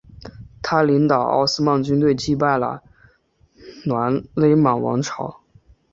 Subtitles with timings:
[0.63, 2.81] 他领导奥斯曼军队击败了
[3.85, 5.41] 尕勒莽王朝。